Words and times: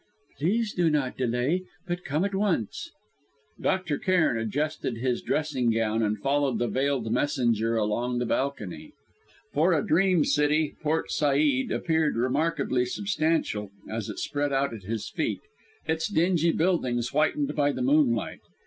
"Please 0.39 0.73
do 0.73 0.89
not 0.89 1.15
delay, 1.15 1.61
but 1.85 2.03
come 2.03 2.25
at 2.25 2.33
once." 2.33 2.89
Dr. 3.61 3.99
Cairn 3.99 4.35
adjusted 4.39 4.97
his 4.97 5.21
dressing 5.21 5.69
gown, 5.69 6.01
and 6.01 6.17
followed 6.17 6.57
the 6.57 6.67
veiled 6.67 7.11
messenger 7.11 7.75
along 7.77 8.17
the 8.17 8.25
balcony. 8.25 8.93
For 9.53 9.73
a 9.73 9.85
dream 9.85 10.25
city, 10.25 10.73
Port 10.81 11.11
Said 11.11 11.69
appeared 11.71 12.15
remarkably 12.15 12.83
substantial, 12.87 13.69
as 13.87 14.09
it 14.09 14.17
spread 14.17 14.51
out 14.51 14.73
at 14.73 14.81
his 14.85 15.07
feet, 15.07 15.41
its 15.85 16.07
dingy 16.07 16.51
buildings 16.51 17.09
whitened 17.09 17.55
by 17.55 17.71
the 17.71 17.83
moonlight. 17.83 18.39